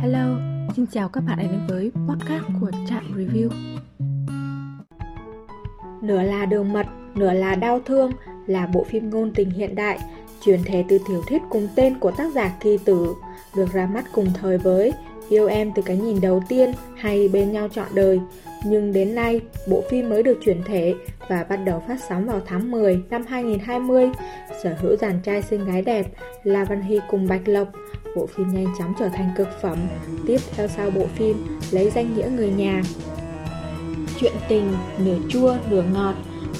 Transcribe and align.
Hello, 0.00 0.38
xin 0.76 0.86
chào 0.92 1.08
các 1.08 1.20
bạn 1.20 1.36
đã 1.38 1.44
đến 1.44 1.60
với 1.68 1.92
podcast 2.08 2.44
của 2.60 2.70
Trạm 2.88 3.04
Review. 3.16 3.50
Nửa 6.02 6.22
là 6.22 6.46
đường 6.46 6.72
mật, 6.72 6.86
nửa 7.14 7.32
là 7.32 7.54
đau 7.54 7.80
thương 7.86 8.12
là 8.46 8.66
bộ 8.66 8.84
phim 8.84 9.10
ngôn 9.10 9.32
tình 9.34 9.50
hiện 9.50 9.74
đại 9.74 9.98
truyền 10.44 10.60
thể 10.64 10.84
từ 10.88 10.98
tiểu 11.08 11.22
thuyết 11.28 11.42
cùng 11.50 11.68
tên 11.76 11.98
của 11.98 12.10
tác 12.10 12.32
giả 12.34 12.52
Kỳ 12.60 12.78
Tử, 12.84 13.14
được 13.56 13.72
ra 13.72 13.86
mắt 13.86 14.04
cùng 14.12 14.26
thời 14.34 14.58
với 14.58 14.92
Yêu 15.28 15.46
em 15.46 15.72
từ 15.74 15.82
cái 15.82 15.96
nhìn 15.96 16.20
đầu 16.20 16.42
tiên 16.48 16.72
hay 16.96 17.28
bên 17.28 17.52
nhau 17.52 17.68
trọn 17.68 17.88
đời. 17.94 18.20
Nhưng 18.64 18.92
đến 18.92 19.14
nay, 19.14 19.40
bộ 19.66 19.82
phim 19.90 20.08
mới 20.08 20.22
được 20.22 20.38
chuyển 20.44 20.62
thể 20.62 20.94
và 21.28 21.44
bắt 21.48 21.56
đầu 21.56 21.82
phát 21.88 21.96
sóng 22.08 22.26
vào 22.26 22.40
tháng 22.46 22.70
10 22.70 23.02
năm 23.10 23.24
2020. 23.28 24.08
Sở 24.62 24.74
hữu 24.80 24.96
dàn 24.96 25.20
trai 25.22 25.42
xinh 25.42 25.64
gái 25.64 25.82
đẹp 25.82 26.06
là 26.44 26.64
Văn 26.64 26.82
Hy 26.82 27.00
cùng 27.10 27.26
Bạch 27.26 27.48
Lộc. 27.48 27.68
Bộ 28.16 28.26
phim 28.26 28.48
nhanh 28.48 28.74
chóng 28.78 28.94
trở 28.98 29.08
thành 29.08 29.30
cực 29.36 29.48
phẩm. 29.62 29.78
Tiếp 30.26 30.40
theo 30.56 30.68
sau 30.68 30.90
bộ 30.90 31.06
phim 31.06 31.46
lấy 31.70 31.90
danh 31.90 32.14
nghĩa 32.14 32.28
người 32.36 32.50
nhà. 32.50 32.82
Chuyện 34.20 34.32
tình 34.48 34.72
nửa 34.98 35.16
chua 35.28 35.56
nửa 35.70 35.82
ngọt. 35.82 36.14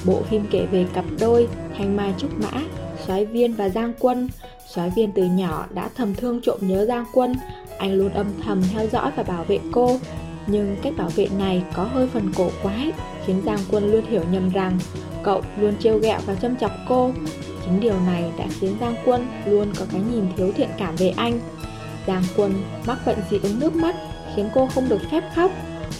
Bộ 0.05 0.21
phim 0.21 0.45
kể 0.51 0.65
về 0.65 0.85
cặp 0.93 1.05
đôi 1.19 1.47
Thanh 1.77 1.95
Mai 1.95 2.13
Trúc 2.17 2.39
Mã, 2.39 2.61
Soái 3.05 3.25
Viên 3.25 3.53
và 3.53 3.69
Giang 3.69 3.93
Quân. 3.99 4.29
Soái 4.67 4.89
Viên 4.89 5.11
từ 5.11 5.25
nhỏ 5.25 5.67
đã 5.73 5.89
thầm 5.95 6.15
thương 6.15 6.41
trộm 6.41 6.57
nhớ 6.61 6.85
Giang 6.85 7.05
Quân, 7.13 7.35
anh 7.77 7.93
luôn 7.93 8.09
âm 8.13 8.27
thầm 8.45 8.61
theo 8.73 8.87
dõi 8.87 9.11
và 9.15 9.23
bảo 9.23 9.43
vệ 9.43 9.59
cô 9.71 9.99
nhưng 10.47 10.75
cách 10.81 10.93
bảo 10.97 11.09
vệ 11.15 11.27
này 11.37 11.63
có 11.73 11.83
hơi 11.83 12.07
phần 12.07 12.31
cổ 12.37 12.49
quái 12.63 12.91
Khiến 13.25 13.41
Giang 13.45 13.59
Quân 13.71 13.91
luôn 13.91 14.05
hiểu 14.05 14.23
nhầm 14.31 14.49
rằng 14.49 14.79
Cậu 15.23 15.41
luôn 15.59 15.73
trêu 15.79 15.97
ghẹo 15.97 16.19
và 16.25 16.35
châm 16.35 16.55
chọc 16.55 16.71
cô 16.87 17.11
Chính 17.65 17.79
điều 17.79 17.99
này 18.05 18.31
đã 18.37 18.45
khiến 18.59 18.75
Giang 18.81 18.95
Quân 19.05 19.27
luôn 19.45 19.67
có 19.79 19.85
cái 19.91 20.01
nhìn 20.11 20.25
thiếu 20.37 20.51
thiện 20.55 20.69
cảm 20.77 20.95
về 20.95 21.09
anh 21.09 21.39
Giang 22.07 22.23
Quân 22.37 22.53
mắc 22.87 22.97
bệnh 23.05 23.17
dị 23.29 23.39
ứng 23.43 23.59
nước 23.59 23.75
mắt 23.75 23.95
Khiến 24.35 24.49
cô 24.53 24.67
không 24.67 24.89
được 24.89 25.01
phép 25.11 25.23
khóc 25.35 25.51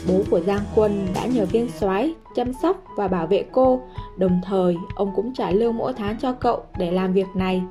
Bố 0.08 0.24
của 0.30 0.40
Giang 0.40 0.64
Quân 0.76 1.08
đã 1.14 1.26
nhờ 1.26 1.46
viên 1.46 1.70
soái 1.72 2.14
chăm 2.38 2.54
sóc 2.54 2.84
và 2.96 3.08
bảo 3.08 3.28
vệ 3.28 3.46
cô, 3.52 3.82
đồng 4.18 4.42
thời 4.46 4.76
ông 4.96 5.12
cũng 5.16 5.34
trả 5.34 5.52
lương 5.52 5.78
mỗi 5.78 5.94
tháng 5.94 6.18
cho 6.20 6.34
cậu 6.34 6.64
để 6.78 6.92
làm 6.92 7.14
việc 7.14 7.28
này. 7.36 7.62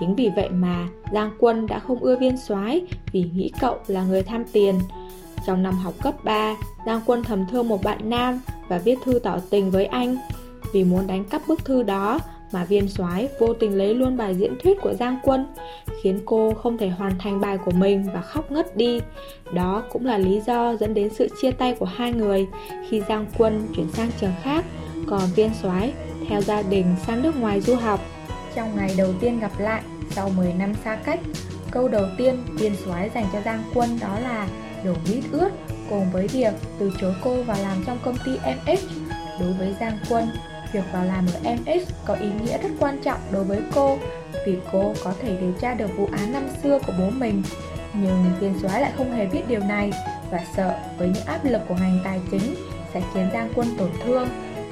Chính 0.00 0.14
vì 0.14 0.30
vậy 0.36 0.48
mà 0.50 0.88
Giang 1.12 1.30
Quân 1.38 1.66
đã 1.66 1.78
không 1.78 1.98
ưa 1.98 2.16
viên 2.16 2.36
soái 2.36 2.86
vì 3.12 3.30
nghĩ 3.34 3.50
cậu 3.60 3.76
là 3.86 4.04
người 4.04 4.22
tham 4.22 4.44
tiền. 4.52 4.74
Trong 5.46 5.62
năm 5.62 5.74
học 5.74 5.94
cấp 6.02 6.14
3, 6.24 6.56
Giang 6.86 7.00
Quân 7.06 7.22
thầm 7.22 7.46
thương 7.50 7.68
một 7.68 7.82
bạn 7.82 8.10
nam 8.10 8.40
và 8.68 8.78
viết 8.78 8.98
thư 9.04 9.18
tỏ 9.18 9.38
tình 9.50 9.70
với 9.70 9.86
anh. 9.86 10.16
Vì 10.72 10.84
muốn 10.84 11.06
đánh 11.06 11.24
cắp 11.24 11.42
bức 11.48 11.64
thư 11.64 11.82
đó 11.82 12.20
mà 12.52 12.64
viên 12.64 12.88
soái 12.88 13.28
vô 13.40 13.54
tình 13.54 13.78
lấy 13.78 13.94
luôn 13.94 14.16
bài 14.16 14.34
diễn 14.34 14.54
thuyết 14.62 14.80
của 14.80 14.94
Giang 14.94 15.18
Quân, 15.22 15.46
khiến 16.02 16.20
cô 16.24 16.54
không 16.54 16.78
thể 16.78 16.88
hoàn 16.88 17.18
thành 17.18 17.40
bài 17.40 17.58
của 17.64 17.70
mình 17.70 18.08
và 18.14 18.20
khóc 18.20 18.50
ngất 18.50 18.76
đi. 18.76 19.00
Đó 19.52 19.82
cũng 19.92 20.06
là 20.06 20.18
lý 20.18 20.40
do 20.46 20.76
dẫn 20.76 20.94
đến 20.94 21.10
sự 21.14 21.28
chia 21.42 21.50
tay 21.50 21.74
của 21.74 21.86
hai 21.86 22.12
người 22.12 22.46
khi 22.88 23.02
Giang 23.08 23.26
Quân 23.38 23.66
chuyển 23.76 23.90
sang 23.92 24.10
trường 24.20 24.32
khác, 24.42 24.64
còn 25.06 25.22
viên 25.36 25.50
soái 25.62 25.92
theo 26.28 26.40
gia 26.40 26.62
đình 26.62 26.86
sang 27.06 27.22
nước 27.22 27.36
ngoài 27.36 27.60
du 27.60 27.74
học. 27.74 28.00
Trong 28.54 28.76
ngày 28.76 28.94
đầu 28.98 29.12
tiên 29.20 29.40
gặp 29.40 29.52
lại, 29.58 29.82
sau 30.10 30.30
10 30.36 30.52
năm 30.52 30.74
xa 30.84 30.96
cách, 31.04 31.20
câu 31.70 31.88
đầu 31.88 32.04
tiên 32.18 32.36
viên 32.54 32.76
soái 32.84 33.10
dành 33.14 33.26
cho 33.32 33.40
Giang 33.44 33.62
Quân 33.74 33.98
đó 34.00 34.18
là 34.22 34.48
đầu 34.84 34.94
mít 35.08 35.24
ướt 35.32 35.50
cùng 35.90 36.10
với 36.12 36.26
việc 36.26 36.52
từ 36.78 36.92
chối 37.00 37.14
cô 37.24 37.42
vào 37.42 37.56
làm 37.62 37.84
trong 37.86 37.98
công 38.04 38.16
ty 38.24 38.32
MH. 38.32 38.80
Đối 39.40 39.52
với 39.52 39.74
Giang 39.80 39.98
Quân, 40.08 40.28
Việc 40.72 40.84
vào 40.92 41.04
làm 41.04 41.26
ở 41.26 41.54
MX 41.54 41.90
có 42.06 42.14
ý 42.14 42.28
nghĩa 42.42 42.58
rất 42.58 42.68
quan 42.78 42.98
trọng 43.02 43.18
đối 43.32 43.44
với 43.44 43.62
cô 43.74 43.98
vì 44.46 44.58
cô 44.72 44.94
có 45.04 45.14
thể 45.22 45.36
điều 45.40 45.52
tra 45.60 45.74
được 45.74 45.96
vụ 45.96 46.08
án 46.12 46.32
năm 46.32 46.48
xưa 46.62 46.78
của 46.86 46.92
bố 46.98 47.10
mình. 47.10 47.42
Nhưng 47.94 48.24
viên 48.40 48.58
soái 48.62 48.80
lại 48.80 48.92
không 48.96 49.12
hề 49.12 49.26
biết 49.26 49.42
điều 49.48 49.60
này 49.60 49.92
và 50.30 50.40
sợ 50.56 50.78
với 50.98 51.08
những 51.08 51.24
áp 51.26 51.44
lực 51.44 51.60
của 51.68 51.74
ngành 51.74 52.00
tài 52.04 52.20
chính 52.30 52.54
sẽ 52.94 53.02
khiến 53.14 53.28
Giang 53.32 53.52
Quân 53.54 53.68
tổn 53.78 53.90
thương 54.04 54.28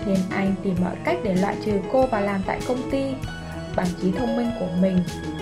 nên 0.06 0.18
anh 0.30 0.54
tìm 0.62 0.74
mọi 0.84 0.94
cách 1.04 1.16
để 1.24 1.34
loại 1.34 1.56
trừ 1.64 1.72
cô 1.92 2.06
vào 2.06 2.20
làm 2.20 2.42
tại 2.47 2.60
công 2.68 2.91
ty. 2.91 3.04
Bằng 3.78 3.87
trí 4.03 4.12
thông 4.12 4.37
minh 4.37 4.50
của 4.61 4.66
mình, 4.81 4.99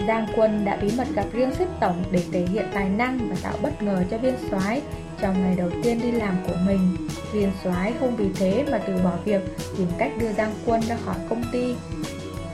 Giang 0.09 0.27
Quân 0.37 0.65
đã 0.65 0.77
bí 0.77 0.91
mật 0.99 1.07
gặp 1.15 1.25
riêng 1.33 1.55
xếp 1.59 1.67
tổng 1.81 2.05
để 2.11 2.23
thể 2.33 2.41
hiện 2.41 2.65
tài 2.75 2.89
năng 2.89 3.19
và 3.29 3.37
tạo 3.43 3.55
bất 3.63 3.83
ngờ 3.83 4.05
cho 4.11 4.19
viên 4.19 4.35
soái 4.51 4.83
trong 5.21 5.43
ngày 5.43 5.55
đầu 5.57 5.71
tiên 5.83 6.01
đi 6.03 6.11
làm 6.11 6.37
của 6.47 6.55
mình. 6.67 6.97
Viên 7.33 7.51
soái 7.65 7.93
không 8.01 8.17
vì 8.17 8.29
thế 8.35 8.65
mà 8.71 8.79
từ 8.79 8.97
bỏ 9.05 9.13
việc 9.25 9.41
tìm 9.79 9.89
cách 9.99 10.13
đưa 10.21 10.33
Giang 10.33 10.55
Quân 10.67 10.81
ra 10.81 10.97
khỏi 11.05 11.15
công 11.29 11.45
ty. 11.53 11.75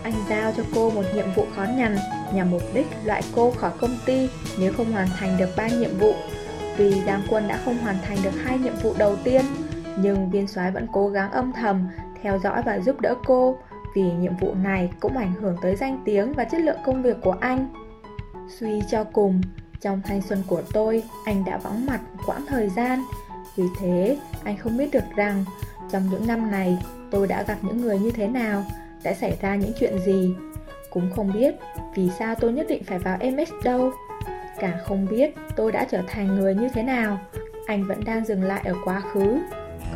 Anh 0.03 0.13
giao 0.29 0.53
cho 0.57 0.63
cô 0.75 0.91
một 0.91 1.03
nhiệm 1.15 1.27
vụ 1.35 1.47
khó 1.57 1.65
nhằn 1.77 1.97
nhằm 2.35 2.51
mục 2.51 2.63
đích 2.75 2.87
loại 3.05 3.23
cô 3.35 3.51
khỏi 3.51 3.71
công 3.81 3.99
ty 4.07 4.29
nếu 4.59 4.73
không 4.73 4.93
hoàn 4.93 5.09
thành 5.19 5.37
được 5.39 5.49
ba 5.57 5.69
nhiệm 5.69 5.99
vụ. 5.99 6.15
Vì 6.77 7.03
Giang 7.07 7.23
Quân 7.29 7.49
đã 7.49 7.61
không 7.65 7.79
hoàn 7.79 7.97
thành 8.07 8.19
được 8.25 8.35
hai 8.45 8.59
nhiệm 8.59 8.75
vụ 8.83 8.95
đầu 8.99 9.17
tiên, 9.25 9.43
nhưng 9.99 10.31
viên 10.31 10.47
soái 10.49 10.71
vẫn 10.71 10.87
cố 10.93 11.09
gắng 11.09 11.31
âm 11.31 11.53
thầm 11.53 11.89
theo 12.23 12.39
dõi 12.39 12.63
và 12.67 12.79
giúp 12.79 13.01
đỡ 13.01 13.15
cô 13.25 13.59
vì 13.95 14.03
nhiệm 14.03 14.37
vụ 14.37 14.55
này 14.55 14.91
cũng 15.01 15.17
ảnh 15.17 15.35
hưởng 15.35 15.57
tới 15.63 15.77
danh 15.77 16.03
tiếng 16.05 16.33
và 16.33 16.45
chất 16.45 16.61
lượng 16.61 16.79
công 16.85 17.03
việc 17.03 17.17
của 17.23 17.37
anh. 17.41 17.69
Suy 18.59 18.83
cho 18.91 19.05
cùng, 19.05 19.41
trong 19.81 20.03
thanh 20.05 20.23
xuân 20.23 20.43
của 20.47 20.63
tôi, 20.73 21.03
anh 21.25 21.45
đã 21.45 21.59
vắng 21.59 21.87
mặt 21.87 22.01
quãng 22.27 22.47
thời 22.49 22.69
gian. 22.69 23.03
Vì 23.57 23.65
thế, 23.81 24.19
anh 24.45 24.57
không 24.57 24.77
biết 24.77 24.91
được 24.93 25.05
rằng 25.17 25.45
trong 25.91 26.03
những 26.11 26.27
năm 26.27 26.51
này 26.51 26.79
tôi 27.11 27.27
đã 27.27 27.43
gặp 27.43 27.57
những 27.63 27.81
người 27.81 27.99
như 27.99 28.11
thế 28.11 28.29
nào, 28.29 28.65
đã 29.05 29.15
xảy 29.15 29.39
ra 29.43 29.57
những 29.57 29.73
chuyện 29.81 29.99
gì. 30.07 30.35
Cũng 30.91 31.11
không 31.17 31.33
biết 31.33 31.55
vì 31.95 32.11
sao 32.19 32.35
tôi 32.35 32.53
nhất 32.53 32.67
định 32.69 32.85
phải 32.85 32.99
vào 32.99 33.19
MS 33.19 33.51
đâu. 33.65 33.93
cả 34.59 34.81
không 34.85 35.07
biết 35.11 35.35
tôi 35.57 35.73
đã 35.73 35.87
trở 35.91 36.03
thành 36.09 36.27
người 36.27 36.55
như 36.55 36.69
thế 36.75 36.83
nào. 36.83 37.19
Anh 37.67 37.87
vẫn 37.87 38.05
đang 38.05 38.25
dừng 38.25 38.43
lại 38.43 38.63
ở 38.65 38.75
quá 38.85 39.01
khứ. 39.01 39.39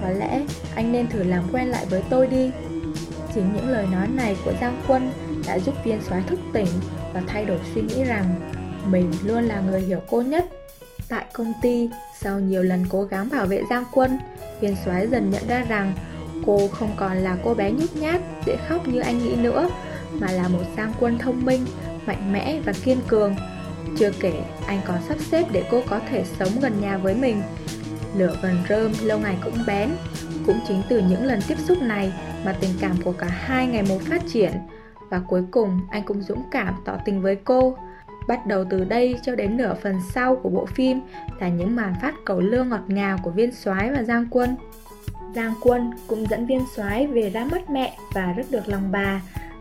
Có 0.03 0.11
lẽ 0.11 0.43
anh 0.75 0.93
nên 0.93 1.06
thử 1.06 1.23
làm 1.23 1.45
quen 1.53 1.67
lại 1.67 1.87
với 1.91 2.03
tôi 2.11 2.27
đi. 2.27 2.51
Chính 3.37 3.53
những 3.55 3.69
lời 3.69 3.87
nói 3.93 4.09
này 4.09 4.37
của 4.45 4.53
Giang 4.61 4.83
Quân 4.89 5.11
đã 5.47 5.59
giúp 5.59 5.75
viên 5.85 6.01
soái 6.03 6.23
thức 6.27 6.41
tỉnh 6.53 6.67
và 7.15 7.23
thay 7.27 7.45
đổi 7.45 7.59
suy 7.75 7.83
nghĩ 7.83 8.05
rằng 8.05 8.25
mình 8.91 9.13
luôn 9.25 9.45
là 9.45 9.61
người 9.61 9.81
hiểu 9.81 10.01
cô 10.11 10.23
nhất. 10.23 10.45
Tại 11.09 11.25
công 11.33 11.53
ty, 11.63 11.91
sau 12.21 12.41
nhiều 12.41 12.63
lần 12.63 12.87
cố 12.89 13.03
gắng 13.03 13.29
bảo 13.33 13.47
vệ 13.47 13.63
Giang 13.71 13.85
Quân, 13.93 14.19
viên 14.61 14.77
soái 14.85 15.07
dần 15.07 15.31
nhận 15.31 15.49
ra 15.49 15.65
rằng 15.69 15.93
cô 16.47 16.69
không 16.69 16.91
còn 16.97 17.17
là 17.17 17.37
cô 17.45 17.55
bé 17.55 17.71
nhút 17.71 17.97
nhát, 17.97 18.21
dễ 18.47 18.57
khóc 18.69 18.89
như 18.89 19.01
anh 19.01 19.19
nghĩ 19.19 19.37
nữa, 19.37 19.71
mà 20.13 20.33
là 20.33 20.49
một 20.49 20.63
Giang 20.77 20.93
Quân 21.01 21.19
thông 21.19 21.45
minh, 21.45 21.67
mạnh 22.07 22.33
mẽ 22.33 22.61
và 22.65 22.73
kiên 22.85 22.99
cường. 23.09 23.37
Chưa 23.99 24.11
kể, 24.21 24.43
anh 24.67 24.81
còn 24.87 24.99
sắp 25.09 25.19
xếp 25.31 25.45
để 25.53 25.65
cô 25.71 25.83
có 25.89 26.01
thể 26.11 26.25
sống 26.39 26.61
gần 26.61 26.81
nhà 26.81 26.99
với 26.99 27.15
mình. 27.15 27.43
Lửa 28.17 28.39
gần 28.43 28.57
rơm 28.69 28.93
lâu 29.03 29.19
ngày 29.19 29.37
cũng 29.45 29.59
bén, 29.67 29.91
cũng 30.47 30.61
chính 30.69 30.83
từ 30.89 30.99
những 30.99 31.25
lần 31.25 31.41
tiếp 31.49 31.59
xúc 31.69 31.83
này 31.83 32.13
mà 32.47 32.57
tình 32.61 32.71
cảm 32.81 32.97
của 33.05 33.12
cả 33.12 33.27
hai 33.27 33.67
ngày 33.67 33.83
một 33.89 33.99
phát 34.03 34.23
triển. 34.33 34.53
Và 35.11 35.21
cuối 35.29 35.45
cùng 35.51 35.81
anh 35.91 36.03
cũng 36.03 36.23
dũng 36.23 36.43
cảm 36.51 36.75
tỏ 36.84 36.97
tình 37.05 37.23
với 37.23 37.37
cô 37.37 37.77
Bắt 38.27 38.47
đầu 38.47 38.65
từ 38.71 38.84
đây 38.84 39.19
cho 39.23 39.34
đến 39.34 39.57
nửa 39.57 39.75
phần 39.83 40.01
sau 40.15 40.37
của 40.37 40.49
bộ 40.49 40.67
phim 40.67 41.01
là 41.41 41.49
những 41.49 41.77
màn 41.77 41.95
phát 42.03 42.15
cầu 42.25 42.41
lương 42.41 42.69
ngọt 42.69 42.85
ngào 42.87 43.19
của 43.23 43.31
viên 43.31 43.53
soái 43.53 43.91
và 43.91 44.03
Giang 44.03 44.27
Quân. 44.31 44.56
Giang 45.35 45.55
Quân 45.62 45.91
cũng 46.06 46.27
dẫn 46.31 46.47
viên 46.47 46.61
soái 46.77 47.06
về 47.06 47.31
ra 47.31 47.45
mất 47.51 47.71
mẹ 47.71 47.97
và 48.15 48.33
rất 48.33 48.47
được 48.51 48.69
lòng 48.69 48.93
bà. 48.93 49.21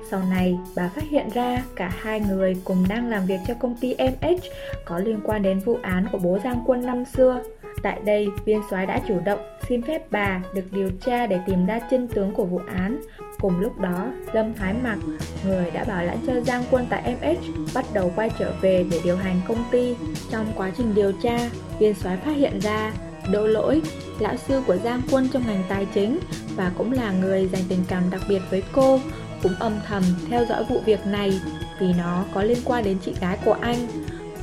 Sau 0.09 0.22
này, 0.29 0.57
bà 0.75 0.88
phát 0.88 1.03
hiện 1.09 1.29
ra 1.34 1.63
cả 1.75 1.91
hai 2.01 2.19
người 2.19 2.62
cùng 2.63 2.85
đang 2.90 3.09
làm 3.09 3.25
việc 3.25 3.40
cho 3.47 3.53
công 3.53 3.75
ty 3.75 3.95
MH 3.95 4.40
có 4.85 5.00
liên 5.00 5.19
quan 5.24 5.41
đến 5.41 5.59
vụ 5.59 5.78
án 5.81 6.06
của 6.12 6.18
bố 6.18 6.40
Giang 6.44 6.63
Quân 6.66 6.85
năm 6.85 7.06
xưa. 7.06 7.41
Tại 7.85 8.00
đây, 8.06 8.28
viên 8.46 8.62
soái 8.69 8.85
đã 8.85 9.01
chủ 9.07 9.19
động 9.25 9.40
xin 9.68 9.81
phép 9.81 10.12
bà 10.12 10.41
được 10.53 10.62
điều 10.72 10.90
tra 11.06 11.28
để 11.28 11.40
tìm 11.47 11.66
ra 11.66 11.79
chân 11.91 12.07
tướng 12.07 12.31
của 12.31 12.46
vụ 12.46 12.62
án. 12.68 13.01
Cùng 13.40 13.59
lúc 13.59 13.79
đó, 13.79 14.07
Lâm 14.34 14.53
Thái 14.53 14.73
Mặc, 14.84 14.97
người 15.46 15.72
đã 15.72 15.84
bảo 15.84 16.03
lãnh 16.03 16.18
cho 16.28 16.41
Giang 16.41 16.63
Quân 16.72 16.85
tại 16.90 17.16
MH, 17.22 17.74
bắt 17.74 17.85
đầu 17.94 18.12
quay 18.16 18.29
trở 18.40 18.53
về 18.62 18.85
để 18.91 19.00
điều 19.03 19.16
hành 19.16 19.41
công 19.47 19.63
ty. 19.72 19.95
Trong 20.31 20.45
quá 20.56 20.72
trình 20.78 20.95
điều 20.95 21.12
tra, 21.12 21.38
viên 21.79 21.94
soái 21.94 22.18
phát 22.18 22.31
hiện 22.36 22.59
ra 22.59 22.94
Đỗ 23.31 23.48
Lỗi, 23.48 23.81
lão 24.19 24.36
sư 24.38 24.62
của 24.68 24.75
Giang 24.75 25.01
Quân 25.12 25.27
trong 25.33 25.44
ngành 25.48 25.63
tài 25.69 25.88
chính 25.94 26.19
và 26.56 26.71
cũng 26.77 26.92
là 26.92 27.12
người 27.12 27.48
dành 27.48 27.63
tình 27.69 27.83
cảm 27.88 28.04
đặc 28.12 28.21
biệt 28.30 28.42
với 28.50 28.63
cô, 28.71 29.00
cũng 29.44 29.54
âm 29.59 29.74
thầm 29.88 30.04
theo 30.30 30.45
dõi 30.45 30.63
vụ 30.69 30.80
việc 30.86 31.06
này 31.06 31.39
vì 31.80 31.94
nó 31.98 32.25
có 32.33 32.44
liên 32.44 32.57
quan 32.65 32.83
đến 32.83 32.98
chị 33.06 33.13
gái 33.21 33.38
của 33.45 33.57
anh. 33.62 33.77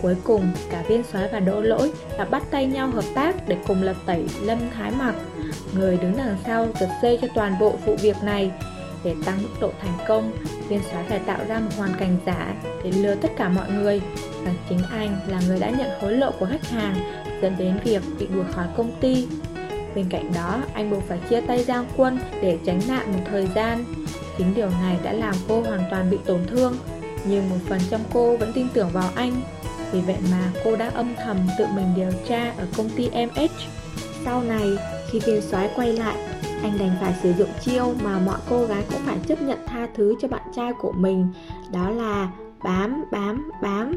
Cuối 0.02 0.16
cùng, 0.25 0.52
cả 0.70 0.82
viên 0.88 1.02
soái 1.02 1.28
và 1.32 1.40
đỗ 1.40 1.60
lỗi 1.60 1.93
đã 2.19 2.25
bắt 2.25 2.43
tay 2.50 2.66
nhau 2.66 2.88
hợp 2.88 3.04
tác 3.14 3.49
để 3.49 3.56
cùng 3.66 3.82
lật 3.82 3.96
tẩy 4.06 4.25
Lâm 4.43 4.58
Thái 4.75 4.90
Mặc, 4.99 5.14
người 5.75 5.96
đứng 5.96 6.16
đằng 6.16 6.37
sau 6.46 6.69
giật 6.81 6.90
dây 7.02 7.19
cho 7.22 7.28
toàn 7.34 7.58
bộ 7.60 7.70
vụ 7.87 7.96
việc 7.96 8.16
này. 8.22 8.50
Để 9.04 9.14
tăng 9.25 9.43
mức 9.43 9.49
độ 9.60 9.70
thành 9.81 10.06
công, 10.08 10.32
viên 10.69 10.81
soái 10.90 11.04
phải 11.08 11.19
tạo 11.19 11.38
ra 11.49 11.60
một 11.60 11.70
hoàn 11.76 11.94
cảnh 11.99 12.16
giả 12.26 12.54
để 12.84 12.90
lừa 12.90 13.14
tất 13.14 13.28
cả 13.37 13.49
mọi 13.49 13.70
người 13.70 14.00
rằng 14.44 14.54
chính 14.69 14.78
anh 14.90 15.20
là 15.28 15.40
người 15.46 15.58
đã 15.58 15.70
nhận 15.70 16.00
hối 16.00 16.12
lộ 16.12 16.31
của 16.38 16.46
khách 16.46 16.69
hàng 16.69 16.94
dẫn 17.43 17.54
đến 17.58 17.78
việc 17.84 18.02
bị 18.19 18.26
đuổi 18.26 18.44
khỏi 18.52 18.66
công 18.76 19.00
ty. 19.00 19.28
Bên 19.94 20.06
cạnh 20.10 20.32
đó, 20.34 20.62
anh 20.75 20.90
buộc 20.90 21.02
phải 21.08 21.19
chia 21.31 21.40
tay 21.40 21.64
Giang 21.64 21.87
Quân 21.96 22.19
để 22.43 22.58
tránh 22.64 22.81
nạn 22.88 23.12
một 23.12 23.22
thời 23.31 23.49
gian. 23.54 23.84
Chính 24.38 24.54
điều 24.54 24.70
này 24.70 24.96
đã 25.02 25.12
làm 25.12 25.34
cô 25.49 25.60
hoàn 25.60 25.82
toàn 25.90 26.10
bị 26.10 26.19
tổn 26.25 26.40
thương, 26.46 26.76
nhưng 27.25 27.50
một 27.50 27.56
phần 27.69 27.81
trong 27.90 28.00
cô 28.12 28.37
vẫn 28.37 28.52
tin 28.54 28.66
tưởng 28.75 28.88
vào 28.88 29.10
anh 29.14 29.32
vì 29.92 30.00
vậy 30.00 30.16
mà 30.30 30.50
cô 30.64 30.76
đã 30.76 30.90
âm 30.94 31.14
thầm 31.24 31.36
tự 31.58 31.66
mình 31.74 31.86
điều 31.96 32.10
tra 32.28 32.52
ở 32.58 32.66
công 32.76 32.88
ty 32.88 33.10
MH. 33.10 33.50
Sau 34.24 34.42
này, 34.42 34.78
khi 35.10 35.18
viên 35.18 35.42
soái 35.42 35.70
quay 35.76 35.92
lại, 35.92 36.16
anh 36.62 36.78
đành 36.78 36.96
phải 37.00 37.14
sử 37.22 37.32
dụng 37.38 37.48
chiêu 37.60 37.94
mà 38.02 38.18
mọi 38.18 38.38
cô 38.50 38.64
gái 38.64 38.84
cũng 38.90 39.00
phải 39.06 39.16
chấp 39.26 39.42
nhận 39.42 39.58
tha 39.66 39.88
thứ 39.94 40.14
cho 40.20 40.28
bạn 40.28 40.42
trai 40.56 40.72
của 40.80 40.92
mình, 40.92 41.28
đó 41.72 41.90
là 41.90 42.30
bám, 42.64 43.04
bám, 43.10 43.50
bám. 43.62 43.94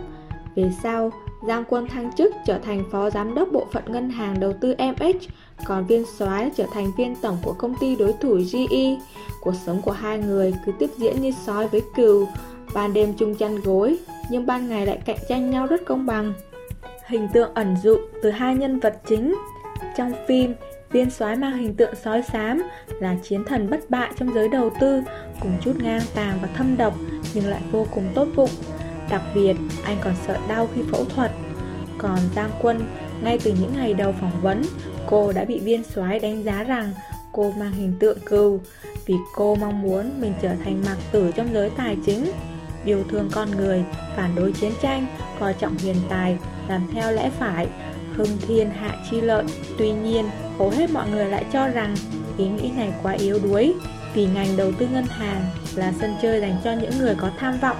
Về 0.56 0.72
sau, 0.84 1.12
Giang 1.48 1.64
Quân 1.70 1.88
thăng 1.88 2.12
chức 2.14 2.34
trở 2.46 2.60
thành 2.60 2.84
phó 2.92 3.10
giám 3.10 3.36
đốc 3.36 3.48
bộ 3.52 3.68
phận 3.72 3.84
ngân 3.88 4.10
hàng 4.10 4.40
đầu 4.40 4.54
tư 4.62 4.76
MH, 4.78 5.18
còn 5.66 5.88
viên 5.88 6.06
soái 6.18 6.52
trở 6.56 6.66
thành 6.74 6.92
viên 6.98 7.16
tổng 7.16 7.38
của 7.44 7.54
công 7.54 7.76
ty 7.80 7.96
đối 7.96 8.14
thủ 8.14 8.40
GE. 8.52 8.98
Cuộc 9.42 9.54
sống 9.66 9.82
của 9.82 9.92
hai 9.92 10.18
người 10.18 10.54
cứ 10.66 10.72
tiếp 10.80 10.90
diễn 10.98 11.22
như 11.22 11.32
sói 11.46 11.68
với 11.68 11.82
cừu, 11.96 12.28
ban 12.74 12.94
đêm 12.94 13.14
chung 13.14 13.36
chăn 13.36 13.62
gối, 13.62 13.98
nhưng 14.30 14.46
ban 14.46 14.70
ngày 14.70 14.86
lại 14.86 15.00
cạnh 15.06 15.18
tranh 15.30 15.50
nhau 15.50 15.68
rất 15.68 15.86
công 15.86 16.06
bằng. 16.06 16.34
Hình 17.08 17.28
tượng 17.34 17.54
ẩn 17.54 17.76
dụ 17.84 17.98
từ 18.24 18.32
hai 18.32 18.56
nhân 18.56 18.80
vật 18.80 19.02
chính 19.08 19.36
Trong 19.98 20.14
phim, 20.28 20.56
viên 20.92 21.10
soái 21.10 21.36
mang 21.36 21.58
hình 21.58 21.76
tượng 21.76 21.96
sói 21.96 22.24
xám 22.24 22.64
là 23.00 23.16
chiến 23.24 23.44
thần 23.44 23.70
bất 23.70 23.90
bại 23.90 24.12
trong 24.18 24.34
giới 24.34 24.50
đầu 24.50 24.70
tư, 24.80 25.02
cùng 25.40 25.58
chút 25.62 25.74
ngang 25.84 26.02
tàng 26.16 26.40
và 26.42 26.48
thâm 26.48 26.78
độc 26.78 26.94
nhưng 27.34 27.46
lại 27.46 27.62
vô 27.72 27.88
cùng 27.96 28.12
tốt 28.16 28.28
bụng. 28.36 28.50
Đặc 29.10 29.22
biệt, 29.36 29.56
anh 29.84 29.98
còn 30.04 30.14
sợ 30.28 30.38
đau 30.48 30.68
khi 30.76 30.82
phẫu 30.92 31.06
thuật. 31.06 31.32
Còn 31.98 32.20
Giang 32.36 32.52
Quân, 32.62 32.82
ngay 33.24 33.40
từ 33.44 33.54
những 33.60 33.74
ngày 33.76 33.94
đầu 33.94 34.14
phỏng 34.22 34.42
vấn, 34.42 34.62
cô 35.06 35.32
đã 35.32 35.46
bị 35.46 35.60
viên 35.60 35.84
soái 35.84 36.20
đánh 36.20 36.44
giá 36.44 36.64
rằng 36.64 36.94
cô 37.32 37.52
mang 37.52 37.72
hình 37.72 37.94
tượng 38.00 38.18
cừu 38.26 38.60
vì 39.06 39.16
cô 39.36 39.56
mong 39.56 39.82
muốn 39.82 40.22
mình 40.22 40.34
trở 40.42 40.50
thành 40.64 40.82
mạc 40.86 40.98
tử 41.12 41.32
trong 41.36 41.54
giới 41.54 41.70
tài 41.78 41.98
chính 42.06 42.32
yêu 42.86 43.04
thương 43.10 43.30
con 43.32 43.52
người, 43.52 43.84
phản 44.16 44.36
đối 44.36 44.52
chiến 44.52 44.72
tranh, 44.82 45.06
coi 45.40 45.54
trọng 45.54 45.78
hiền 45.78 45.96
tài, 46.10 46.38
làm 46.68 46.88
theo 46.94 47.12
lẽ 47.12 47.30
phải, 47.30 47.68
hưng 48.14 48.38
thiên 48.48 48.70
hạ 48.70 48.96
chi 49.12 49.22
lợi. 49.22 49.44
Tuy 49.78 49.92
nhiên, 49.92 50.26
hầu 50.58 50.70
hết 50.70 50.90
mọi 50.92 51.10
người 51.10 51.26
lại 51.26 51.46
cho 51.54 51.68
rằng 51.68 51.96
ý 52.38 52.48
nghĩ 52.48 52.72
này 52.78 52.94
quá 53.04 53.12
yếu 53.12 53.40
đuối, 53.44 53.74
vì 54.14 54.28
ngành 54.28 54.58
đầu 54.58 54.72
tư 54.72 54.88
ngân 54.94 55.06
hàng 55.06 55.42
là 55.76 55.94
sân 56.00 56.16
chơi 56.22 56.42
dành 56.42 56.56
cho 56.64 56.72
những 56.72 57.00
người 57.00 57.16
có 57.16 57.30
tham 57.38 57.58
vọng. 57.62 57.78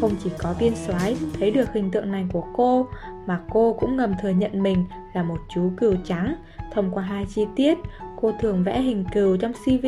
Không 0.00 0.16
chỉ 0.24 0.30
có 0.38 0.52
viên 0.58 0.76
soái 0.76 1.16
thấy 1.38 1.50
được 1.50 1.72
hình 1.74 1.90
tượng 1.90 2.12
này 2.12 2.26
của 2.32 2.44
cô, 2.56 2.88
mà 3.26 3.40
cô 3.50 3.76
cũng 3.80 3.96
ngầm 3.96 4.14
thừa 4.22 4.30
nhận 4.30 4.62
mình 4.62 4.84
là 5.12 5.22
một 5.22 5.38
chú 5.48 5.70
cừu 5.76 5.94
trắng. 6.04 6.34
Thông 6.74 6.90
qua 6.90 7.02
hai 7.02 7.26
chi 7.34 7.46
tiết, 7.56 7.78
cô 8.22 8.32
thường 8.40 8.64
vẽ 8.64 8.80
hình 8.80 9.04
cừu 9.12 9.36
trong 9.36 9.52
CV 9.52 9.86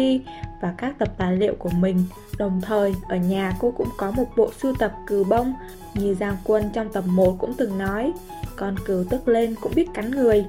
và 0.61 0.75
các 0.79 0.99
tập 0.99 1.09
tài 1.19 1.37
liệu 1.37 1.55
của 1.59 1.71
mình. 1.71 2.05
Đồng 2.38 2.61
thời, 2.61 2.94
ở 3.09 3.17
nhà 3.17 3.53
cô 3.61 3.71
cũng 3.77 3.88
có 3.99 4.11
một 4.11 4.27
bộ 4.37 4.50
sưu 4.53 4.75
tập 4.79 4.93
cừu 5.06 5.25
bông, 5.25 5.55
như 5.94 6.15
Giang 6.15 6.37
Quân 6.44 6.71
trong 6.73 6.93
tập 6.93 7.05
1 7.06 7.37
cũng 7.38 7.55
từng 7.55 7.79
nói, 7.79 8.12
con 8.56 8.75
cừu 8.85 9.05
tức 9.11 9.29
lên 9.29 9.55
cũng 9.61 9.73
biết 9.75 9.88
cắn 9.94 10.11
người. 10.11 10.44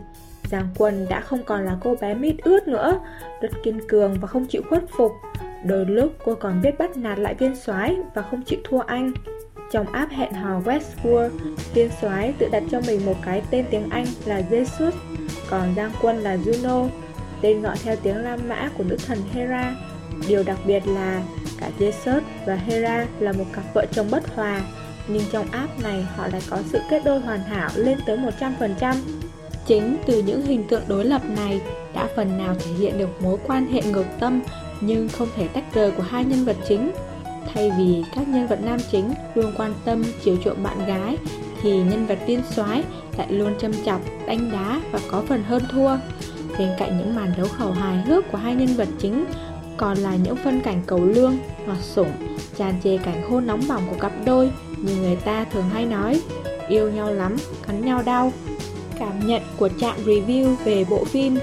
Giang 0.52 0.68
Quân 0.78 1.06
đã 1.10 1.22
không 1.22 1.44
còn 1.44 1.66
là 1.66 1.78
cô 1.84 1.96
bé 2.02 2.14
mít 2.14 2.36
ướt 2.44 2.68
nữa, 2.68 3.00
rất 3.42 3.52
kiên 3.64 3.80
cường 3.88 4.18
và 4.22 4.28
không 4.28 4.46
chịu 4.46 4.62
khuất 4.70 4.84
phục. 4.98 5.12
Đôi 5.66 5.86
lúc 5.86 6.12
cô 6.26 6.36
còn 6.36 6.62
biết 6.62 6.78
bắt 6.80 6.98
nạt 6.98 7.20
lại 7.20 7.36
viên 7.36 7.56
soái 7.56 7.98
và 8.14 8.22
không 8.22 8.42
chịu 8.42 8.60
thua 8.64 8.80
anh. 8.80 9.12
Trong 9.72 9.88
app 9.88 10.12
hẹn 10.12 10.34
hò 10.34 10.60
Westworld, 10.60 11.30
viên 11.74 11.90
soái 12.02 12.34
tự 12.40 12.50
đặt 12.52 12.64
cho 12.72 12.82
mình 12.88 13.06
một 13.06 13.16
cái 13.26 13.42
tên 13.50 13.66
tiếng 13.72 13.90
Anh 13.90 14.06
là 14.26 14.42
Jesus, 14.50 14.92
còn 15.50 15.76
Giang 15.76 15.92
Quân 16.02 16.18
là 16.18 16.36
Juno, 16.36 16.88
tên 17.42 17.62
gọi 17.62 17.76
theo 17.84 17.96
tiếng 18.04 18.18
La 18.18 18.38
Mã 18.48 18.70
của 18.78 18.84
nữ 18.84 18.98
thần 19.08 19.18
Hera. 19.34 19.76
Điều 20.28 20.44
đặc 20.44 20.58
biệt 20.66 20.88
là 20.88 21.24
cả 21.60 21.70
Jesus 21.80 22.22
và 22.46 22.56
Hera 22.56 23.06
là 23.20 23.32
một 23.32 23.46
cặp 23.54 23.64
vợ 23.74 23.86
chồng 23.92 24.08
bất 24.12 24.36
hòa, 24.36 24.62
nhưng 25.08 25.24
trong 25.32 25.52
app 25.52 25.84
này 25.84 26.06
họ 26.16 26.28
lại 26.28 26.42
có 26.50 26.58
sự 26.66 26.80
kết 26.90 27.02
đôi 27.06 27.20
hoàn 27.20 27.40
hảo 27.40 27.70
lên 27.76 27.98
tới 28.06 28.18
100%. 28.18 28.96
Chính 29.68 29.98
từ 30.06 30.22
những 30.22 30.46
hình 30.46 30.68
tượng 30.68 30.84
đối 30.88 31.06
lập 31.06 31.22
này 31.36 31.62
đã 31.94 32.08
phần 32.16 32.38
nào 32.38 32.56
thể 32.60 32.72
hiện 32.72 32.98
được 32.98 33.22
mối 33.22 33.38
quan 33.48 33.68
hệ 33.68 33.82
ngược 33.82 34.06
tâm 34.20 34.42
nhưng 34.82 35.10
không 35.10 35.28
thể 35.36 35.48
tách 35.48 35.74
rời 35.74 35.92
của 35.92 36.04
hai 36.04 36.26
nhân 36.26 36.46
vật 36.46 36.58
chính. 36.68 36.92
Thay 37.54 37.72
vì 37.78 38.04
các 38.16 38.28
nhân 38.28 38.48
vật 38.48 38.60
nam 38.64 38.80
chính 38.92 39.14
luôn 39.36 39.54
quan 39.58 39.74
tâm 39.86 40.04
chiều 40.24 40.38
chuộng 40.44 40.64
bạn 40.64 40.86
gái 40.86 41.18
thì 41.62 41.72
nhân 41.72 42.06
vật 42.06 42.20
tiên 42.28 42.42
soái 42.52 42.84
lại 43.18 43.32
luôn 43.32 43.58
châm 43.60 43.72
chọc, 43.86 44.02
đánh 44.28 44.52
đá 44.52 44.82
và 44.92 45.00
có 45.12 45.24
phần 45.28 45.44
hơn 45.44 45.64
thua. 45.72 45.98
Bên 46.62 46.70
cạnh 46.78 46.98
những 46.98 47.16
màn 47.16 47.34
đấu 47.38 47.48
khẩu 47.48 47.72
hài 47.72 48.02
hước 48.02 48.32
của 48.32 48.38
hai 48.38 48.56
nhân 48.56 48.76
vật 48.76 48.88
chính 49.00 49.26
còn 49.78 49.98
là 49.98 50.16
những 50.16 50.36
phân 50.36 50.62
cảnh 50.62 50.82
cầu 50.86 51.06
lương 51.06 51.38
hoặc 51.66 51.78
sủng 51.82 52.12
tràn 52.58 52.74
trề 52.84 52.98
cảnh 52.98 53.30
hôn 53.30 53.48
nóng 53.48 53.62
bỏng 53.70 53.84
của 53.90 53.96
cặp 54.00 54.12
đôi 54.26 54.52
như 54.78 54.96
người 54.96 55.16
ta 55.16 55.46
thường 55.52 55.70
hay 55.74 55.86
nói 55.86 56.22
yêu 56.68 56.92
nhau 56.92 57.14
lắm, 57.14 57.38
cắn 57.68 57.86
nhau 57.86 58.02
đau. 58.06 58.32
Cảm 59.00 59.28
nhận 59.28 59.42
của 59.58 59.70
trạm 59.80 59.96
review 60.06 60.56
về 60.66 60.86
bộ 60.90 61.06
phim 61.06 61.38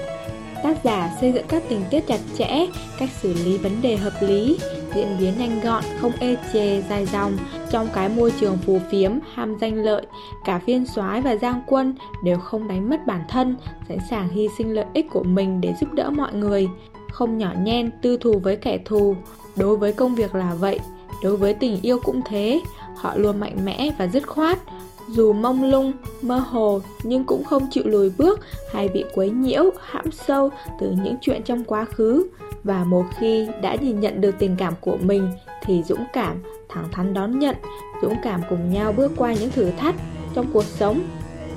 Tác 0.63 0.83
giả 0.83 1.11
xây 1.21 1.31
dựng 1.31 1.45
các 1.47 1.63
tình 1.69 1.81
tiết 1.89 2.07
chặt 2.07 2.19
chẽ, 2.37 2.67
cách 2.99 3.09
xử 3.21 3.33
lý 3.33 3.57
vấn 3.57 3.81
đề 3.81 3.97
hợp 3.97 4.13
lý, 4.21 4.59
diễn 4.95 5.17
biến 5.19 5.33
nhanh 5.37 5.59
gọn, 5.61 5.83
không 6.01 6.11
ê 6.19 6.35
chề, 6.53 6.81
dài 6.89 7.05
dòng. 7.05 7.37
Trong 7.71 7.87
cái 7.93 8.09
môi 8.09 8.33
trường 8.39 8.57
phù 8.57 8.79
phiếm, 8.91 9.11
ham 9.33 9.57
danh 9.61 9.75
lợi, 9.75 10.05
cả 10.45 10.61
viên 10.65 10.85
soái 10.85 11.21
và 11.21 11.35
giang 11.35 11.61
quân 11.67 11.95
đều 12.23 12.37
không 12.37 12.67
đánh 12.67 12.89
mất 12.89 13.07
bản 13.07 13.21
thân, 13.29 13.55
sẵn 13.89 13.97
sàng 14.09 14.29
hy 14.29 14.47
sinh 14.57 14.73
lợi 14.73 14.85
ích 14.93 15.05
của 15.09 15.23
mình 15.23 15.61
để 15.61 15.73
giúp 15.81 15.93
đỡ 15.93 16.09
mọi 16.09 16.33
người. 16.33 16.69
Không 17.11 17.37
nhỏ 17.37 17.53
nhen, 17.63 17.91
tư 18.01 18.17
thù 18.17 18.39
với 18.39 18.55
kẻ 18.55 18.79
thù. 18.85 19.15
Đối 19.55 19.77
với 19.77 19.93
công 19.93 20.15
việc 20.15 20.35
là 20.35 20.53
vậy, 20.59 20.79
đối 21.23 21.37
với 21.37 21.53
tình 21.53 21.81
yêu 21.81 21.99
cũng 22.03 22.21
thế. 22.25 22.61
Họ 22.95 23.15
luôn 23.15 23.39
mạnh 23.39 23.65
mẽ 23.65 23.91
và 23.97 24.07
dứt 24.07 24.27
khoát, 24.27 24.59
dù 25.07 25.33
mông 25.33 25.63
lung, 25.63 25.93
mơ 26.21 26.37
hồ 26.37 26.79
nhưng 27.03 27.23
cũng 27.23 27.43
không 27.43 27.67
chịu 27.71 27.83
lùi 27.87 28.11
bước 28.17 28.39
hay 28.73 28.89
bị 28.89 29.03
quấy 29.13 29.29
nhiễu, 29.29 29.63
hãm 29.79 30.11
sâu 30.11 30.49
từ 30.79 30.91
những 31.03 31.15
chuyện 31.21 31.43
trong 31.43 31.63
quá 31.63 31.85
khứ 31.85 32.27
và 32.63 32.83
một 32.83 33.05
khi 33.17 33.47
đã 33.61 33.75
nhìn 33.75 33.99
nhận 33.99 34.21
được 34.21 34.35
tình 34.39 34.55
cảm 34.57 34.73
của 34.81 34.97
mình 35.01 35.29
thì 35.61 35.83
dũng 35.83 36.05
cảm, 36.13 36.43
thẳng 36.69 36.87
thắn 36.91 37.13
đón 37.13 37.39
nhận, 37.39 37.55
dũng 38.01 38.15
cảm 38.23 38.41
cùng 38.49 38.73
nhau 38.73 38.91
bước 38.91 39.11
qua 39.17 39.33
những 39.33 39.51
thử 39.51 39.71
thách 39.71 39.95
trong 40.33 40.45
cuộc 40.53 40.65
sống. 40.65 41.01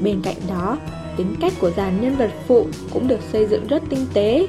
Bên 0.01 0.21
cạnh 0.23 0.37
đó, 0.49 0.79
tính 1.17 1.37
cách 1.41 1.53
của 1.61 1.71
dàn 1.71 2.01
nhân 2.01 2.17
vật 2.17 2.31
phụ 2.47 2.67
cũng 2.93 3.09
được 3.09 3.21
xây 3.33 3.47
dựng 3.47 3.67
rất 3.67 3.83
tinh 3.89 4.07
tế. 4.15 4.47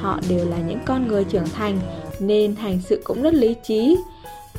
Họ 0.00 0.20
đều 0.28 0.48
là 0.48 0.56
những 0.58 0.78
con 0.86 1.08
người 1.08 1.24
trưởng 1.24 1.48
thành 1.48 1.78
nên 2.20 2.56
hành 2.56 2.80
sự 2.88 3.00
cũng 3.04 3.22
rất 3.22 3.34
lý 3.34 3.54
trí. 3.66 3.96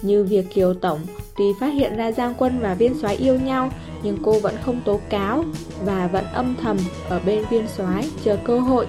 Như 0.02 0.24
việc 0.24 0.54
Kiều 0.54 0.74
Tổng 0.74 1.00
tuy 1.38 1.46
phát 1.60 1.74
hiện 1.74 1.98
ra 1.98 2.12
Giang 2.12 2.34
Quân 2.38 2.60
và 2.60 2.74
viên 2.74 3.00
soái 3.02 3.16
yêu 3.16 3.40
nhau 3.40 3.72
nhưng 4.04 4.18
cô 4.24 4.40
vẫn 4.40 4.56
không 4.66 4.82
tố 4.86 5.00
cáo 5.10 5.44
và 5.86 6.08
vẫn 6.08 6.26
âm 6.34 6.56
thầm 6.62 6.78
ở 7.10 7.20
bên 7.26 7.44
viên 7.50 7.68
soái 7.68 8.10
chờ 8.24 8.38
cơ 8.44 8.60
hội 8.60 8.88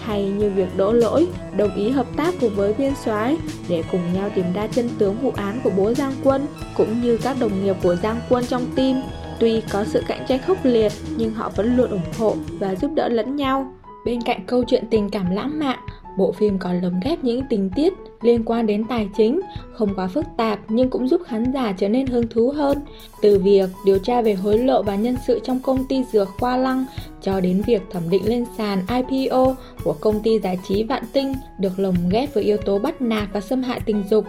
hay 0.00 0.24
như 0.24 0.50
việc 0.50 0.76
đỗ 0.76 0.92
lỗi, 0.92 1.26
đồng 1.56 1.74
ý 1.74 1.90
hợp 1.90 2.06
tác 2.16 2.34
cùng 2.40 2.54
với 2.54 2.72
viên 2.72 2.94
soái 3.04 3.36
để 3.68 3.82
cùng 3.92 4.12
nhau 4.14 4.30
tìm 4.34 4.52
ra 4.54 4.66
chân 4.66 4.88
tướng 4.98 5.16
vụ 5.22 5.32
án 5.36 5.60
của 5.64 5.70
bố 5.76 5.94
Giang 5.94 6.12
Quân 6.24 6.46
cũng 6.76 7.00
như 7.02 7.18
các 7.22 7.36
đồng 7.40 7.64
nghiệp 7.64 7.76
của 7.82 7.94
Giang 7.94 8.20
Quân 8.28 8.44
trong 8.46 8.66
team. 8.76 9.02
Tuy 9.38 9.62
có 9.72 9.84
sự 9.84 10.02
cạnh 10.08 10.24
tranh 10.28 10.40
khốc 10.46 10.58
liệt, 10.62 10.92
nhưng 11.16 11.34
họ 11.34 11.52
vẫn 11.56 11.76
luôn 11.76 11.90
ủng 11.90 12.12
hộ 12.18 12.36
và 12.58 12.74
giúp 12.74 12.90
đỡ 12.94 13.08
lẫn 13.08 13.36
nhau. 13.36 13.74
Bên 14.04 14.22
cạnh 14.22 14.46
câu 14.46 14.64
chuyện 14.64 14.84
tình 14.90 15.10
cảm 15.10 15.30
lãng 15.30 15.58
mạn 15.58 15.78
bộ 16.16 16.32
phim 16.32 16.58
còn 16.58 16.80
lồng 16.80 17.00
ghép 17.04 17.24
những 17.24 17.42
tình 17.50 17.70
tiết 17.76 17.92
liên 18.20 18.44
quan 18.44 18.66
đến 18.66 18.84
tài 18.88 19.08
chính, 19.16 19.40
không 19.72 19.94
quá 19.96 20.06
phức 20.06 20.24
tạp 20.36 20.58
nhưng 20.68 20.90
cũng 20.90 21.08
giúp 21.08 21.20
khán 21.26 21.52
giả 21.52 21.72
trở 21.72 21.88
nên 21.88 22.06
hứng 22.06 22.28
thú 22.28 22.50
hơn. 22.50 22.78
Từ 23.22 23.38
việc 23.38 23.70
điều 23.84 23.98
tra 23.98 24.22
về 24.22 24.34
hối 24.34 24.58
lộ 24.58 24.82
và 24.82 24.96
nhân 24.96 25.16
sự 25.26 25.40
trong 25.44 25.60
công 25.60 25.84
ty 25.84 26.04
dược 26.12 26.28
Khoa 26.38 26.56
Lăng 26.56 26.84
cho 27.22 27.40
đến 27.40 27.62
việc 27.66 27.82
thẩm 27.90 28.10
định 28.10 28.28
lên 28.28 28.44
sàn 28.58 28.78
IPO 28.88 29.54
của 29.84 29.94
công 30.00 30.20
ty 30.20 30.38
giải 30.38 30.58
trí 30.68 30.82
Vạn 30.82 31.02
Tinh 31.12 31.34
được 31.58 31.78
lồng 31.78 31.96
ghép 32.10 32.34
với 32.34 32.44
yếu 32.44 32.56
tố 32.56 32.78
bắt 32.78 33.02
nạt 33.02 33.28
và 33.32 33.40
xâm 33.40 33.62
hại 33.62 33.80
tình 33.80 34.04
dục 34.10 34.24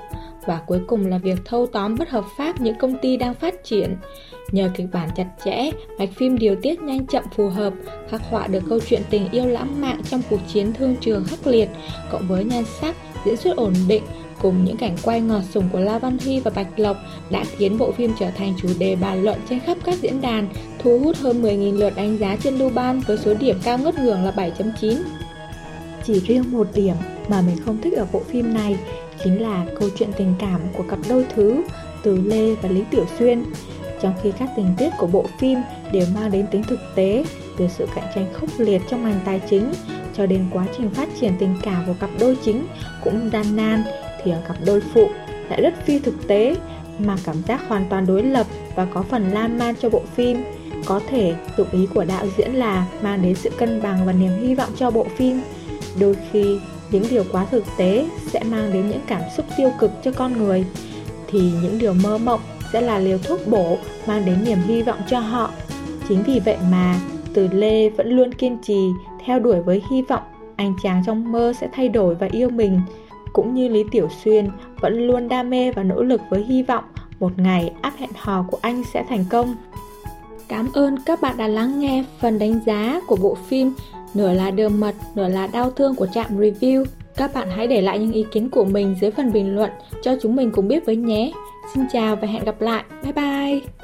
và 0.46 0.62
cuối 0.68 0.80
cùng 0.88 1.06
là 1.06 1.18
việc 1.18 1.38
thâu 1.46 1.68
tóm 1.68 1.96
bất 1.96 2.10
hợp 2.10 2.26
pháp 2.38 2.62
những 2.62 2.76
công 2.80 2.98
ty 3.02 3.18
đang 3.18 3.34
phát 3.34 3.64
triển. 3.64 3.96
Nhờ 4.52 4.70
kịch 4.76 4.88
bản 4.92 5.10
chặt 5.16 5.28
chẽ, 5.46 5.72
mạch 6.00 6.10
phim 6.16 6.38
điều 6.38 6.56
tiết 6.62 6.82
nhanh 6.82 7.08
chậm 7.08 7.24
phù 7.36 7.50
hợp, 7.50 7.74
khắc 8.10 8.22
họa 8.30 8.48
được 8.48 8.64
câu 8.70 8.80
chuyện 8.88 9.02
tình 9.10 9.30
yêu 9.32 9.46
lãng 9.46 9.82
mạn 9.82 10.02
trong 10.10 10.22
cuộc 10.30 10.40
chiến 10.48 10.74
thương 10.74 10.96
trường 11.02 11.26
khắc 11.26 11.48
liệt, 11.48 11.70
cộng 12.12 12.28
với 12.28 12.44
nhan 12.44 12.64
sắc, 12.82 12.96
diễn 13.26 13.38
xuất 13.38 13.58
ổn 13.58 13.74
định 13.88 14.04
cùng 14.42 14.66
những 14.66 14.78
cảnh 14.78 14.96
quay 15.04 15.22
ngọt 15.22 15.42
sủng 15.52 15.70
của 15.72 15.80
La 15.80 16.00
Văn 16.00 16.18
Huy 16.26 16.40
và 16.40 16.52
Bạch 16.56 16.80
Lộc 16.80 16.98
đã 17.30 17.44
khiến 17.58 17.78
bộ 17.78 17.92
phim 17.92 18.12
trở 18.20 18.32
thành 18.32 18.54
chủ 18.62 18.70
đề 18.80 18.96
bàn 18.96 19.24
luận 19.24 19.40
trên 19.50 19.60
khắp 19.60 19.78
các 19.84 20.00
diễn 20.02 20.22
đàn, 20.22 20.48
thu 20.80 21.00
hút 21.00 21.18
hơn 21.18 21.42
10.000 21.42 21.78
lượt 21.78 21.94
đánh 21.96 22.18
giá 22.18 22.38
trên 22.44 22.58
Duban 22.58 23.00
với 23.00 23.18
số 23.18 23.34
điểm 23.34 23.56
cao 23.64 23.78
ngất 23.78 24.00
ngưỡng 24.00 24.24
là 24.24 24.32
7.9. 24.32 24.98
Chỉ 26.04 26.20
riêng 26.20 26.44
một 26.52 26.68
điểm 26.76 26.96
mà 27.28 27.42
mình 27.42 27.58
không 27.66 27.82
thích 27.82 27.94
ở 27.94 28.06
bộ 28.12 28.22
phim 28.30 28.54
này 28.54 28.78
chính 29.24 29.42
là 29.42 29.66
câu 29.80 29.90
chuyện 29.98 30.10
tình 30.18 30.34
cảm 30.40 30.62
của 30.78 30.84
cặp 30.84 31.00
đôi 31.10 31.26
thứ 31.36 31.64
Từ 32.04 32.22
Lê 32.26 32.56
và 32.56 32.70
Lý 32.70 32.84
Tiểu 32.92 33.06
Xuyên. 33.20 33.44
Trong 34.02 34.14
khi 34.24 34.32
các 34.40 34.50
tình 34.56 34.68
tiết 34.78 34.90
của 34.98 35.08
bộ 35.08 35.26
phim 35.40 35.60
đều 35.92 36.06
mang 36.16 36.32
đến 36.32 36.48
tính 36.52 36.64
thực 36.64 36.80
tế 36.96 37.26
từ 37.58 37.68
sự 37.78 37.88
cạnh 37.96 38.06
tranh 38.16 38.34
khốc 38.34 38.50
liệt 38.58 38.82
trong 38.90 39.04
ngành 39.04 39.20
tài 39.26 39.42
chính 39.50 39.72
cho 40.14 40.26
đến 40.26 40.46
quá 40.54 40.66
trình 40.78 40.90
phát 40.90 41.10
triển 41.20 41.34
tình 41.40 41.56
cảm 41.62 41.84
của 41.88 41.94
cặp 42.00 42.10
đôi 42.20 42.38
chính 42.44 42.68
cũng 43.04 43.30
gian 43.34 43.56
nan 43.56 43.84
thì 44.24 44.32
ở 44.32 44.42
cặp 44.48 44.58
đôi 44.66 44.82
phụ 44.94 45.08
lại 45.50 45.62
rất 45.62 45.74
phi 45.86 46.00
thực 46.00 46.28
tế 46.28 46.56
mà 47.00 47.16
cảm 47.26 47.36
giác 47.48 47.68
hoàn 47.68 47.86
toàn 47.90 48.06
đối 48.06 48.24
lập 48.24 48.48
và 48.76 48.86
có 48.86 49.02
phần 49.02 49.32
lan 49.32 49.60
man 49.60 49.76
cho 49.82 49.90
bộ 49.90 50.02
phim. 50.16 50.44
Có 50.86 51.02
thể 51.10 51.36
dụng 51.58 51.68
ý 51.72 51.88
của 51.94 52.06
đạo 52.06 52.26
diễn 52.38 52.54
là 52.54 52.86
mang 53.02 53.22
đến 53.22 53.36
sự 53.36 53.50
cân 53.58 53.82
bằng 53.82 54.06
và 54.06 54.12
niềm 54.14 54.32
hy 54.42 54.56
vọng 54.56 54.70
cho 54.76 54.92
bộ 54.92 55.06
phim. 55.18 55.42
Đôi 56.00 56.16
khi, 56.32 56.60
những 56.92 57.04
điều 57.10 57.24
quá 57.32 57.46
thực 57.52 57.64
tế 57.78 58.08
sẽ 58.28 58.44
mang 58.44 58.74
đến 58.74 58.90
những 58.90 59.02
cảm 59.08 59.22
xúc 59.38 59.46
tiêu 59.58 59.70
cực 59.80 59.92
cho 60.04 60.12
con 60.12 60.38
người, 60.38 60.66
thì 61.28 61.40
những 61.62 61.80
điều 61.80 61.94
mơ 61.94 62.18
mộng 62.18 62.42
sẽ 62.74 62.82
là 62.82 63.00
liều 63.00 63.18
thuốc 63.18 63.48
bổ 63.48 63.78
mang 64.08 64.26
đến 64.26 64.44
niềm 64.46 64.58
hy 64.68 64.82
vọng 64.82 65.00
cho 65.10 65.20
họ. 65.20 65.52
Chính 66.10 66.24
vì 66.24 66.40
vậy 66.40 66.58
mà, 66.72 67.00
Từ 67.34 67.48
Lê 67.52 67.90
vẫn 67.90 68.10
luôn 68.10 68.34
kiên 68.34 68.58
trì 68.64 68.90
theo 69.26 69.40
đuổi 69.40 69.62
với 69.62 69.82
hy 69.92 70.02
vọng 70.02 70.24
anh 70.56 70.74
chàng 70.84 71.04
trong 71.06 71.32
mơ 71.32 71.54
sẽ 71.62 71.70
thay 71.74 71.90
đổi 71.90 72.16
và 72.16 72.28
yêu 72.32 72.50
mình 72.50 72.82
cũng 73.34 73.54
như 73.54 73.68
Lý 73.68 73.84
Tiểu 73.92 74.08
Xuyên 74.24 74.50
vẫn 74.80 75.08
luôn 75.08 75.28
đam 75.28 75.50
mê 75.50 75.72
và 75.72 75.84
nỗ 75.84 76.04
lực 76.04 76.22
với 76.30 76.44
hy 76.44 76.64
vọng 76.64 76.84
một 77.20 77.32
ngày 77.38 77.74
áp 77.82 77.94
hẹn 77.98 78.10
hò 78.16 78.46
của 78.52 78.58
anh 78.62 78.84
sẽ 78.94 79.06
thành 79.10 79.26
công. 79.30 79.56
Cảm 80.48 80.70
ơn 80.74 80.98
các 81.06 81.22
bạn 81.22 81.38
đã 81.38 81.48
lắng 81.48 81.80
nghe 81.80 82.04
phần 82.20 82.40
đánh 82.40 82.60
giá 82.66 83.02
của 83.08 83.16
bộ 83.16 83.38
phim 83.48 83.74
Nửa 84.14 84.34
là 84.34 84.52
đường 84.52 84.80
mật, 84.80 84.96
nửa 85.16 85.28
là 85.28 85.48
đau 85.48 85.72
thương 85.72 85.96
của 85.96 86.08
trạm 86.14 86.40
review. 86.40 86.86
Các 87.16 87.34
bạn 87.34 87.50
hãy 87.50 87.68
để 87.68 87.82
lại 87.82 88.00
những 88.00 88.12
ý 88.12 88.26
kiến 88.32 88.50
của 88.50 88.66
mình 88.66 88.96
dưới 89.02 89.12
phần 89.12 89.32
bình 89.32 89.56
luận 89.56 89.70
cho 90.04 90.16
chúng 90.22 90.36
mình 90.36 90.52
cùng 90.52 90.68
biết 90.68 90.86
với 90.86 90.96
nhé. 90.96 91.32
Xin 91.74 91.84
chào 91.92 92.16
và 92.16 92.28
hẹn 92.28 92.44
gặp 92.44 92.62
lại. 92.62 92.84
Bye 93.04 93.14
bye! 93.14 93.81